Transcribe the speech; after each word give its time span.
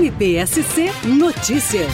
MPSC 0.00 0.86
Notícias. 1.18 1.92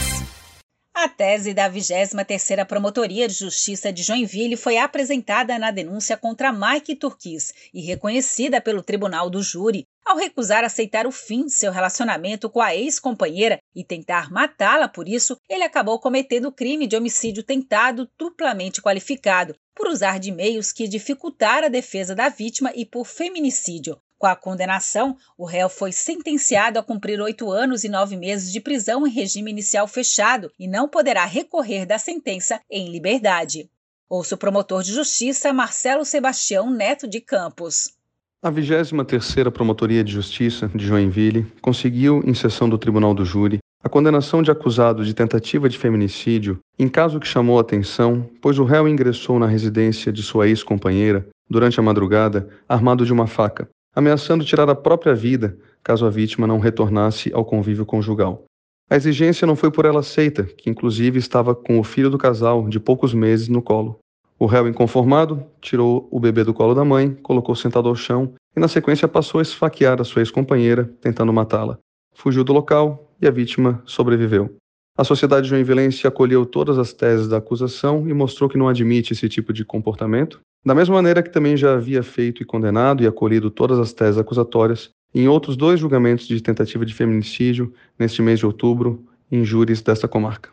A 0.93 1.09
tese 1.09 1.53
da 1.53 1.69
23ª 1.69 2.65
Promotoria 2.65 3.27
de 3.27 3.33
Justiça 3.33 3.91
de 3.91 4.01
Joinville 4.01 4.55
foi 4.55 4.77
apresentada 4.77 5.59
na 5.59 5.71
denúncia 5.71 6.15
contra 6.15 6.53
Mike 6.53 6.95
Turquis 6.95 7.53
e 7.73 7.81
reconhecida 7.81 8.61
pelo 8.61 8.81
Tribunal 8.81 9.29
do 9.29 9.43
Júri, 9.43 9.83
ao 10.05 10.15
recusar 10.15 10.63
aceitar 10.63 11.05
o 11.05 11.11
fim 11.11 11.47
de 11.47 11.51
seu 11.51 11.69
relacionamento 11.69 12.49
com 12.49 12.61
a 12.61 12.73
ex-companheira 12.73 13.59
e 13.75 13.83
tentar 13.83 14.31
matá-la 14.31 14.87
por 14.87 15.05
isso, 15.05 15.37
ele 15.49 15.65
acabou 15.65 15.99
cometendo 15.99 16.49
crime 16.49 16.87
de 16.87 16.95
homicídio 16.95 17.43
tentado 17.43 18.09
duplamente 18.17 18.81
qualificado, 18.81 19.53
por 19.75 19.89
usar 19.89 20.17
de 20.17 20.31
meios 20.31 20.71
que 20.71 20.87
dificultaram 20.87 21.67
a 21.67 21.69
defesa 21.69 22.15
da 22.15 22.29
vítima 22.29 22.71
e 22.73 22.85
por 22.85 23.03
feminicídio. 23.03 23.99
Com 24.17 24.25
a 24.25 24.35
condenação, 24.35 25.15
o 25.37 25.45
réu 25.45 25.69
foi 25.69 25.91
sentenciado 25.91 26.79
a 26.79 26.83
cumprir 26.83 27.21
oito 27.21 27.51
anos 27.51 27.83
e 27.83 27.89
nove 27.89 28.15
meses 28.15 28.51
de 28.51 28.59
prisão 28.59 29.05
em 29.05 29.11
regime 29.11 29.51
inicial 29.51 29.87
fechado 29.87 30.51
e 30.57 30.67
não 30.67 30.89
poderá 30.89 31.23
recorrer 31.23 31.85
da 31.85 31.99
sentença 31.99 32.59
em 32.69 32.89
liberdade. 32.89 33.69
Ouço 34.09 34.33
o 34.33 34.37
promotor 34.37 34.81
de 34.81 34.91
justiça 34.91 35.53
Marcelo 35.53 36.03
Sebastião 36.03 36.71
Neto 36.71 37.07
de 37.07 37.21
Campos. 37.21 37.93
A 38.41 38.51
23ª 38.51 39.51
Promotoria 39.51 40.03
de 40.03 40.13
Justiça 40.13 40.67
de 40.73 40.85
Joinville 40.85 41.45
conseguiu, 41.61 42.23
em 42.25 42.33
sessão 42.33 42.67
do 42.67 42.77
Tribunal 42.77 43.13
do 43.13 43.25
Júri, 43.25 43.59
a 43.83 43.89
condenação 43.89 44.41
de 44.41 44.49
acusado 44.49 45.05
de 45.05 45.13
tentativa 45.13 45.69
de 45.69 45.77
feminicídio 45.77 46.59
em 46.79 46.89
caso 46.89 47.19
que 47.19 47.27
chamou 47.27 47.59
atenção, 47.59 48.27
pois 48.41 48.57
o 48.57 48.63
réu 48.63 48.87
ingressou 48.87 49.37
na 49.37 49.45
residência 49.45 50.11
de 50.11 50.23
sua 50.23 50.47
ex-companheira 50.47 51.27
durante 51.49 51.79
a 51.79 51.83
madrugada 51.83 52.49
armado 52.67 53.05
de 53.05 53.13
uma 53.13 53.27
faca, 53.27 53.69
ameaçando 53.97 54.45
tirar 54.45 54.69
a 54.69 54.75
própria 54.75 55.15
vida 55.15 55.57
caso 55.83 56.05
a 56.05 56.09
vítima 56.11 56.45
não 56.45 56.59
retornasse 56.59 57.33
ao 57.33 57.43
convívio 57.43 57.83
conjugal. 57.83 58.43
A 58.87 58.95
exigência 58.95 59.47
não 59.47 59.55
foi 59.55 59.71
por 59.71 59.85
ela 59.85 60.01
aceita, 60.01 60.43
que 60.43 60.69
inclusive 60.69 61.17
estava 61.17 61.55
com 61.55 61.79
o 61.79 61.83
filho 61.83 62.11
do 62.11 62.17
casal, 62.17 62.69
de 62.69 62.79
poucos 62.79 63.11
meses, 63.11 63.47
no 63.47 63.59
colo. 63.59 63.97
O 64.37 64.45
réu, 64.45 64.67
inconformado, 64.67 65.43
tirou 65.59 66.07
o 66.11 66.19
bebê 66.19 66.43
do 66.43 66.53
colo 66.53 66.75
da 66.75 66.85
mãe, 66.85 67.15
colocou 67.23 67.55
sentado 67.55 67.89
ao 67.89 67.95
chão 67.95 68.35
e, 68.55 68.59
na 68.59 68.67
sequência, 68.67 69.07
passou 69.07 69.39
a 69.39 69.41
esfaquear 69.41 69.99
a 69.99 70.03
sua 70.03 70.21
ex-companheira, 70.21 70.93
tentando 71.01 71.33
matá-la. 71.33 71.79
Fugiu 72.13 72.43
do 72.43 72.53
local 72.53 73.11
e 73.19 73.27
a 73.27 73.31
vítima 73.31 73.81
sobreviveu. 73.83 74.55
A 74.95 75.03
sociedade 75.03 75.49
joinvilense 75.49 76.05
acolheu 76.05 76.45
todas 76.45 76.77
as 76.77 76.93
teses 76.93 77.27
da 77.27 77.37
acusação 77.37 78.07
e 78.07 78.13
mostrou 78.13 78.47
que 78.47 78.59
não 78.59 78.67
admite 78.67 79.13
esse 79.13 79.27
tipo 79.27 79.51
de 79.51 79.65
comportamento 79.65 80.39
da 80.67 80.75
mesma 80.75 80.95
maneira 80.95 81.23
que 81.23 81.29
também 81.29 81.55
já 81.55 81.75
havia 81.75 82.03
feito 82.03 82.43
e 82.43 82.45
condenado 82.45 83.01
e 83.01 83.07
acolhido 83.07 83.49
todas 83.49 83.79
as 83.79 83.93
teses 83.93 84.17
acusatórias 84.17 84.89
em 85.15 85.25
outros 85.25 85.55
dois 85.55 85.79
julgamentos 85.79 86.27
de 86.27 86.41
tentativa 86.41 86.85
de 86.85 86.93
feminicídio 86.93 87.73
neste 87.97 88.21
mês 88.21 88.39
de 88.39 88.45
outubro 88.45 89.01
em 89.31 89.45
júris 89.45 89.81
desta 89.81 90.09
comarca. 90.09 90.49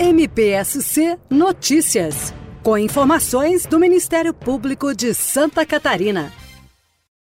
MPSC 0.00 1.18
Notícias, 1.28 2.32
com 2.62 2.78
informações 2.78 3.66
do 3.66 3.78
Ministério 3.78 4.32
Público 4.32 4.94
de 4.94 5.12
Santa 5.12 5.66
Catarina. 5.66 6.32